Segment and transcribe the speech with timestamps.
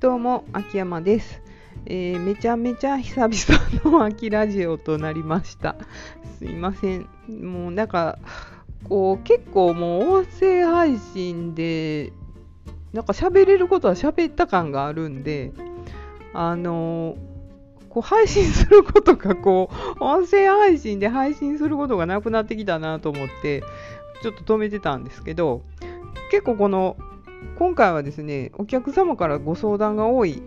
[0.00, 1.42] どうも秋山です、
[1.86, 5.74] えーめちゃめちゃ久々の秋ラジオとなりました。
[6.38, 7.08] すいません。
[7.28, 8.20] もうなんか
[8.88, 12.12] こう結構もう音声配信で
[12.92, 15.52] なんか喋れることは喋った感があるんで
[16.32, 17.16] あの
[17.88, 19.68] こう配信することがこ
[19.98, 23.64] う音声配信で配信することがなくなってきたなと思って
[24.22, 25.62] ちょっと止めてたんですけど
[26.30, 26.96] 結構この
[27.56, 30.42] 今回はですねお客様からご相談が多い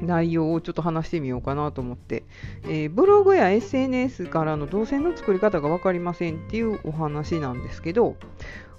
[0.00, 2.24] 内容をちょっと話してみようかなと思って、
[2.64, 8.16] えーブログや SNS からの動線の作り方が分かりませんっていうお話なんですけど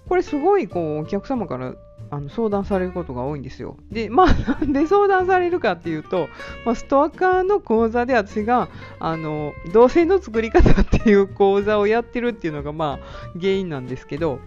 [0.07, 1.75] これすごいこうお客様から
[2.11, 3.77] あの相談されることが多いんですよ。
[3.91, 4.27] で、まあ、
[4.59, 6.27] なんで相談されるかっていうと、
[6.65, 14.39] まあ、ストアカーの講座で私が、あの、動線の作り方っていう講座をやってるっていうのが、まあ、原因なんですけど、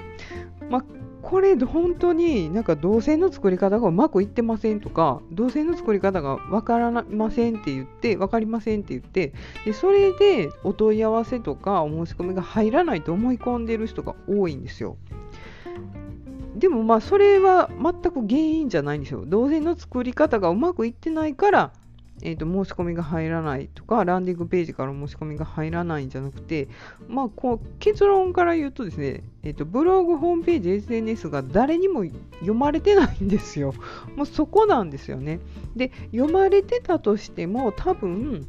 [0.69, 0.85] まあ、
[1.23, 9.33] これ本当になんか動線の作り方がうまくいってませんとか動線の作り方が分からませんって言って分かりませんって言って
[9.65, 14.97] でそれでお問い合わせとかお申し込みが入らないと思い込んでる人が多いんですよ。
[16.57, 19.25] でもまあそれは全く原因じゃないんですよ。
[19.27, 21.73] 動線の作り方がうまくいってないから、
[22.23, 26.69] えー、と申し込みが入らないとかランディングページから申し込みが入らないんじゃなくて、
[27.09, 33.75] まあ、こう結論から言うとですね、えー、とブログ、ホームページ、SNS が誰にも読まれてないんですよ。
[34.17, 35.41] もうそこなんですよね。
[35.77, 38.47] で読まれてたとしても多分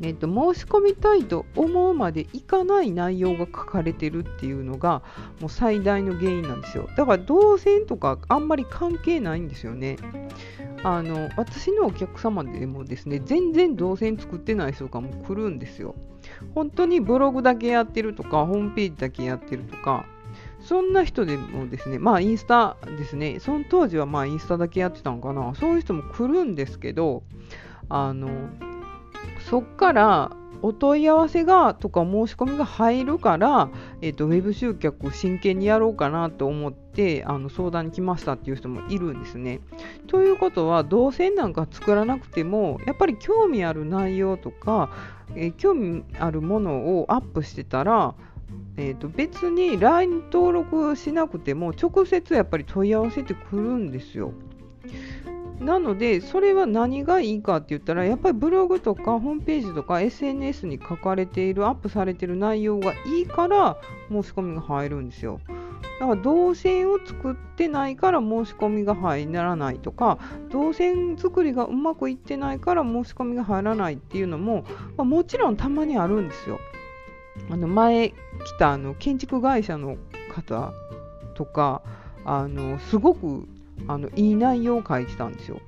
[0.00, 5.02] えっと、申し込みたいと思うまでいかない内容が書かれてるっていうのが
[5.40, 6.88] もう最大の原因なんですよ。
[6.96, 9.96] だから動線とかあんまり関係ないんですよね。
[10.84, 15.96] あの私のお客様でもですね全然動線作ってない人がもう来るんですよ。
[16.54, 20.06] 本当にブログだけやってるとかホームページだけやってるとか
[20.60, 23.40] そんな人でもですねまあインスタですね。
[23.40, 25.54] その当時はまあインスタだけやってたのかな。
[25.56, 27.24] そういう人も来るんですけど
[27.88, 28.28] あの
[29.48, 33.70] そっからお問い合わせがとか申し込みが入るから、
[34.02, 39.60] えっとウェブ集客を真剣にやろうかなと思ってあの相談に来ましたっていう人もいるんですね。
[40.08, 44.90] ということは動線なんか作らなくてもやっぱり興味ある内容とか、
[45.36, 48.14] えー興味あるものをアップしてたら
[48.78, 54.32] えー、と別に LINE 登録しなくても直接やっぱり問い合わせてくるんですよ。
[55.60, 63.76] なのでそれは何がいいかって言ったらやっぱりブログとかホームページとか SNS に書かれているアップされている内容がいいから
[64.08, 65.40] 申し込みが入るんですよ。
[65.98, 70.18] だから動線を作ってないから申し込みが入らないとか
[70.50, 74.64] 動線作りがうまくいってないから申し込みが入らないっていうのも、
[74.96, 76.60] まあもちろんたまにあるんですよ。
[77.50, 78.14] あの前来
[78.58, 79.96] たあの建築会社の
[80.34, 80.72] 方
[81.34, 81.82] とか
[82.24, 83.46] あのすごく
[83.86, 85.60] あのいい内容を書いてたんですよ。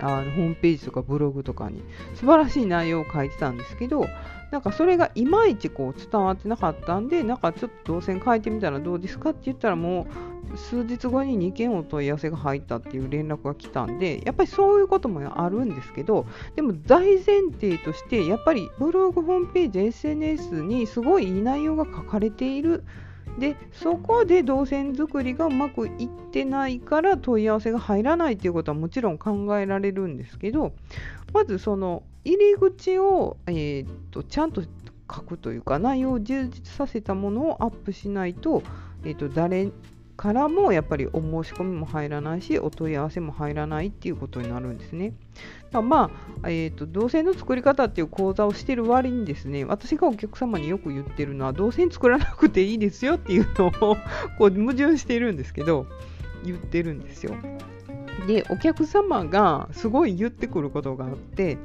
[0.00, 1.82] あのホームページとかブログとかに。
[2.14, 4.06] 素晴らしい内容を書いてたんですけど
[4.50, 10.06] なんかそれがいまいちこう伝わってなかったんでなんかちょっと動線変えてみたらどうですかって言ったらも
[10.52, 22.84] う数日後に2件お問い合わせが入ったっていう連絡が来たんでやっぱりそういうこともあるんですけどでも大前提としてやっぱりブログホームページ SNS にすごいいい内容が書かれている
[23.40, 30.72] でそこで動線作りがうまくいってないから問い合わせが入らないっていうことはもちろん考えられるんですけど
[31.32, 38.62] まずその入り口を、えーっとちゃんと書くというか内容を充実させたものをアップしないと,、
[39.04, 39.70] えーっと誰
[40.20, 45.14] からもやっぱりお申し込みも入らないしお問い合わせも入らないっていうことになるんですね。
[45.14, 45.16] だか
[45.72, 46.10] らま
[46.42, 53.72] あ、えー、と動線の作り方っていう講座をしてる割にですね私がお客様によく言ってるのは動線作らなくていいですよっていうのを
[54.36, 55.86] こう矛盾しているんですけど
[56.44, 57.34] 言ってるんですよ。
[58.26, 61.56] でお客様がすごい言ってくることがあって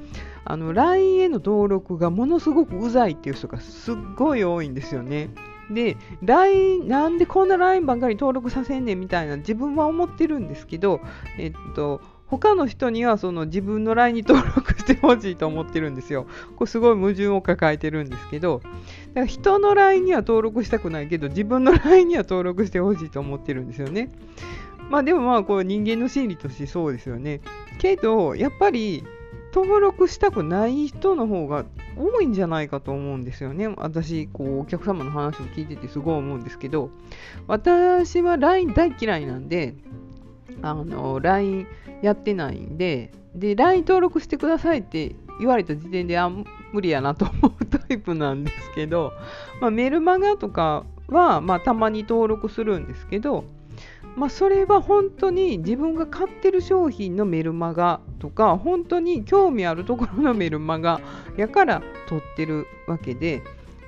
[0.45, 5.29] あの LINE への登録がものすごくうざいっていう人がすっごい多いんですよね。
[5.71, 11.01] で LINE なんでこんな LINE ばっかり登録させんねんみたいな自分は思ってるんですけど、
[11.39, 16.27] えっと、他の人にはその自分の LINE に登録してほしいと思ってるんですよ。
[16.55, 24.11] これすごい矛盾を抱えてるんですけど、だから人の LINE には登録したくないけど、自分の LINE には登録してほしいと思ってるんですよね。
[24.89, 27.41] まあでもまあこう人間の心理としてそうですよね。
[27.79, 29.03] けど、やっぱり
[29.55, 31.63] 登録したくない人の方が
[31.95, 33.69] 多いんじゃないかと思うんですよね。
[33.69, 36.89] 私、こうお客様の話を聞いててすごい思うんですけど、
[37.47, 39.75] 私は LINE 大嫌いなんで、
[40.61, 41.67] あの LINE
[42.01, 46.29] やってないんで、で、LINE 登録してくださいって言われた時点で、あ、
[46.73, 49.13] 無理やなと思うタイプなんですけど、
[49.61, 53.45] まあ、メルマガとかは、まあ、たまに登録するんですけど、
[54.15, 61.01] まあ、それは本当に自分が買ってる商品のメルマガとか本当に興味あるところのメルマガ
[61.35, 63.43] やから撮ってるわけで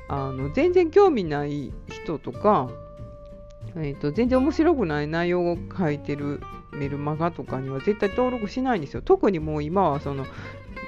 [0.09, 2.69] あの全然興味ない人とか、
[3.75, 6.41] えーと、全然面白くない内容を書いてる
[6.73, 9.01] メルマガとかには絶対登録しないんですよ。
[9.01, 10.25] 特にもう今はその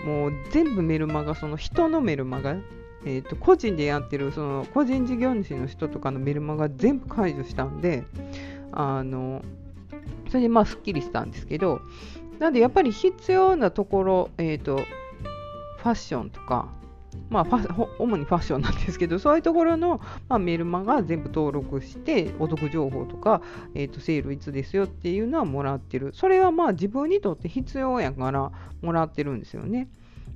[0.05, 2.57] もう全部メルマガその人のメルマガ
[3.05, 8.03] えーと、個人でやってるその個人事業主の人とかのメルマガ全部解除したんで
[8.79, 9.43] あの
[10.29, 11.81] それでまあすっきりしたんですけど
[12.39, 16.69] なんでやっぱり必要なところ、えーと、ファッションとか
[17.29, 19.99] まあ、主にファッションなんですけど、そういうところの、
[20.29, 23.41] まあ、メルマガ全部登録して、お得情報とか、
[23.75, 26.11] えーと、セールいつですよっていうのはもらってる。
[26.13, 29.89] それはまあ自分にとって必要やからもらってるんですよね。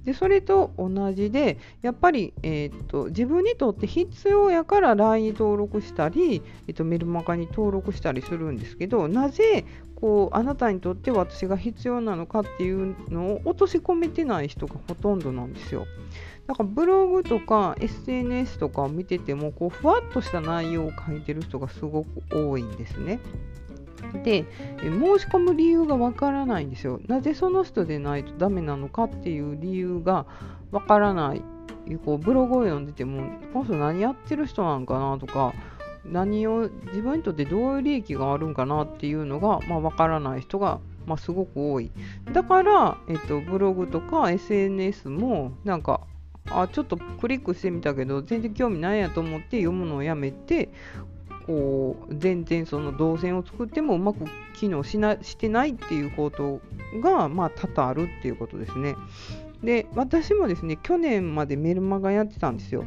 [0.06, 9.66] でそれと同じでやっぱり、えーと、自分にとって必要やから LINE に登録したり、えーと、メルマガに登録したりするんですけどなぜ
[9.96, 15.86] こうあなたにとって私が必要なのかっていうのを落とし込めてない人がほとんどなんですよ。
[16.46, 23.22] だからブログとか SNS とかを見ててもこうふわっとした内容を書いてる人がすごく多いんですね。
[24.24, 24.46] で
[24.82, 27.00] 申し込む理由がわからないんですよ。
[27.08, 30.26] なぜその人でないとダメなのかっていう理由が
[30.72, 31.42] わからない。
[32.06, 35.54] こうブログを読んでても、この人何やってる人なんかなとか、
[36.06, 41.92] 何を自分にとってどういう利益があるんかなっていうのが、まあ、分からない人が、まあ、すごく多い。
[42.32, 46.02] だから、えっと、ブログとか SNS もなんか
[46.50, 50.70] あちょっとクリックしてみたけど全然興味ないやと思って読むのをやめて
[51.46, 54.26] こう全然その動線を作ってもうまく
[54.56, 56.62] 機能しなしてないっていうこと
[57.02, 58.96] が、まあ、多々あるっていうことですね。
[59.64, 62.84] で私もですね去年までメルマガやってたんですよ。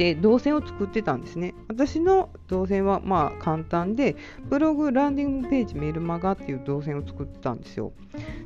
[0.00, 1.52] で動線を作ってたんですね。
[1.68, 4.16] 私の動線はまあ簡単で、
[4.48, 7.92] ブログ、ランディングページ、メルマガっていう動線を作ってたんですよ。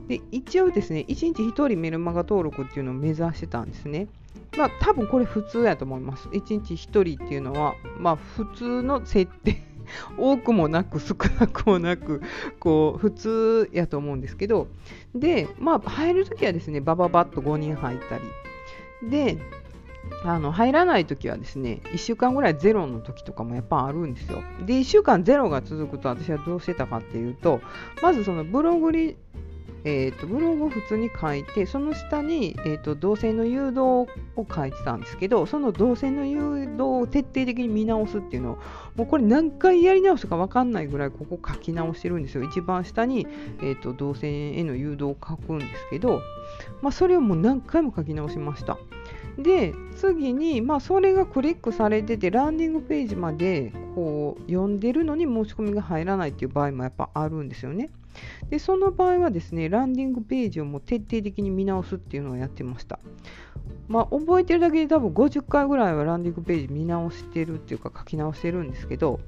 [0.08, 4.08] で一応ですね、1日1人メルマガ登録っていうのを目指してたんですね。
[4.58, 6.26] まあ多分これ普通やと思います。
[6.30, 9.62] 1日1人っていうのは、まあ普通の設定
[10.18, 12.20] 多くもなく少なくもなく
[12.58, 14.66] こう普通やと思うんですけど
[15.14, 18.24] でまあ入るときはですねバババッと5人入ったり
[19.08, 19.38] で
[20.24, 24.42] あの入らないときはですね1週間ぐらいゼロのときとかもやっぱあるんですよ。
[24.64, 27.60] で1週間ゼロが続くと私はどうしてたかっていうと
[28.02, 29.16] まずそのブログに
[29.86, 34.06] えーと、ブログを普通に書いてその下に、えーと、動線の誘導を
[34.36, 38.58] 書いてたんですけどその動線の誘導を徹底的に見直すっていうのを
[38.96, 42.44] もうこれ何回やり直すか分かんないぐらいここ書き直してるんですよ。
[42.44, 43.26] 一番下に、
[43.60, 46.22] えーと、動線への誘導を書くんですけど、
[46.80, 48.78] まあ、それをもう何回も書き直しました。
[49.38, 57.90] で次に、まあ、それがクリックされててランディングページまでこう読んでるのに申し込みが入らないっていう場合もやっぱあるんですよね。
[58.48, 62.98] でその場合はですねランディングページをもう徹底的に見直すっていうのをやってました。
[63.88, 69.20] まあ、覚えてるだけで多分50回ぐらいはランディングページ見直してるっていうか書き直してるんですけど、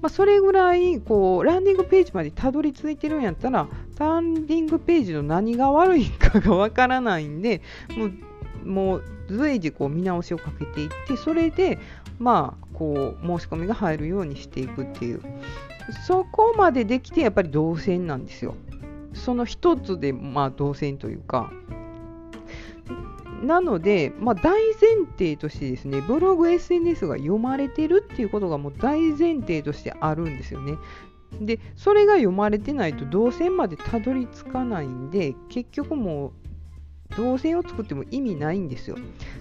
[0.00, 3.68] まあ、それぐらいこうランディングページまでたどり着いてるんやったら
[3.98, 7.62] ランディングページの何が悪いかがわからないんで
[7.96, 8.12] もう
[8.64, 11.78] もう随時こう見直しをかけていってそれで
[12.18, 15.20] まあこう申し込みが入るようにしていくっていう。
[16.06, 18.54] そこまでできてやっぱり動線なんですよ。
[19.12, 21.50] その一つでまあ動線というか。
[23.42, 30.74] なので、まあ、大前提としてですね、ブログ、SNS が読まれてるっていうことがもう大前提としてあるんですよね。
[31.40, 36.32] で、それが読まれてないと動線までたどり着かないんで、結局もう
[37.16, 38.96] 動線を作っても意味ないんですよ。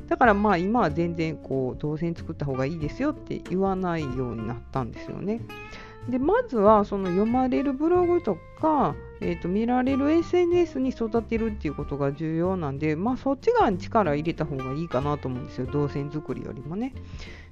[0.07, 5.41] だからまあ今は全然こう動線作った方がいいですよって言わないようになったんですよね。
[6.09, 16.93] でまずはその読まれるブログとか、えーと、見られる SNS に育てるっていうことが重要なんで、まあ、そっち側に力入れた方がいいかなと思うんですよ動線作りよりもね。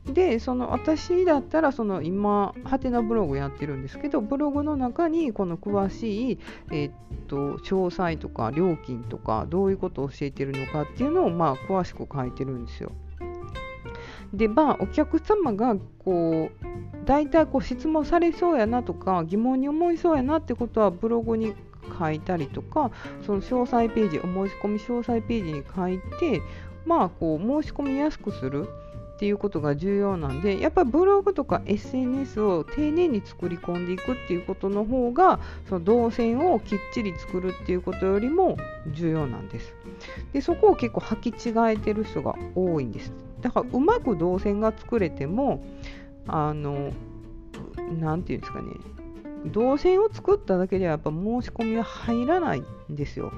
[0.05, 6.39] でその私だったらその今ハテナブログやってるんですけどブログの中にこの詳しい、
[6.71, 6.93] えー、っ
[7.27, 12.93] と詳細とか料金とかどういうことを教えてるのかっていうのをまあ詳しく書いてるんですよ。
[14.33, 21.53] でまあお客様がこう大体こう質問されそうやなとか疑問に思いそうやなってことはブログに
[21.97, 22.91] 書いたりとか
[23.25, 26.41] その詳細ページお申し込み詳細ページに書いて
[26.85, 28.67] まあこう申し込みやすくする。
[29.17, 38.57] っていうことが重要なんでやっぱりブログとか SNS を丁寧に作り込んでいくっていうことの方がその動線をきっちり作るっていうことよりも
[38.91, 39.73] 重要なんです。
[40.33, 43.11] でそこを結構履き違えてる人が多いんです。
[43.41, 45.65] だからうまく動線が作れても
[46.27, 46.91] あの
[47.99, 48.67] 何て言うんですかね。
[49.47, 53.31] 動線を作っただけではやっぱ申し込みは入らないんですよ。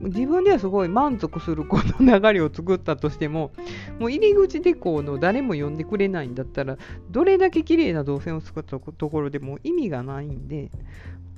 [0.00, 3.52] 自分ではすごい満足するこの流れを作ったとしても
[3.98, 6.76] もう入り口でこの誰も呼んでくれないんだったら
[7.10, 10.70] どれだけ綺麗な動線を作ったところでも意味がないんで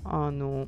[0.05, 0.67] あの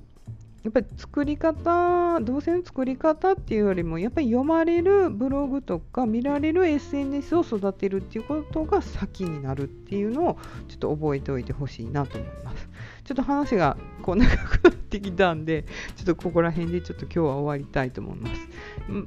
[0.64, 10.38] やっぱり作り方、動線の作り方っていうよりも、やっぱり読まれるブログとか見られる SNS を育てるっていうことが先になるっていうのを
[10.68, 12.68] ちょっと覚えておいてほしいなと思います。
[13.04, 15.64] ちょっと話がこう長くなってきたんで、
[15.96, 18.48] ちょっとここら辺でちょっと今日は終わりたいと思います。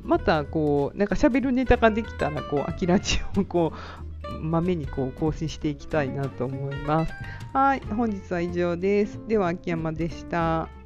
[0.04, 7.14] またこう、なんか喋るネタができたら、こう、アキラジをこう、まめにこう更新していきたいなと思います。
[7.54, 9.20] はい、本日は以上です。
[9.28, 10.81] では、秋山でした。